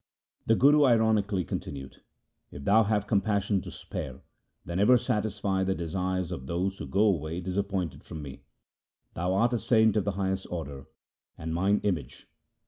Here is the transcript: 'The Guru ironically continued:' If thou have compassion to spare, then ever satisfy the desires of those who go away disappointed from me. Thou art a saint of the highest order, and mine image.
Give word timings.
'The 0.47 0.55
Guru 0.55 0.85
ironically 0.85 1.43
continued:' 1.45 2.01
If 2.51 2.63
thou 2.63 2.85
have 2.85 3.05
compassion 3.05 3.61
to 3.61 3.69
spare, 3.69 4.21
then 4.65 4.79
ever 4.79 4.97
satisfy 4.97 5.63
the 5.63 5.75
desires 5.75 6.31
of 6.31 6.47
those 6.47 6.79
who 6.79 6.87
go 6.87 7.01
away 7.01 7.39
disappointed 7.39 8.03
from 8.03 8.23
me. 8.23 8.41
Thou 9.13 9.35
art 9.35 9.53
a 9.53 9.59
saint 9.59 9.95
of 9.95 10.05
the 10.05 10.13
highest 10.13 10.47
order, 10.49 10.87
and 11.37 11.53
mine 11.53 11.81
image. 11.83 12.27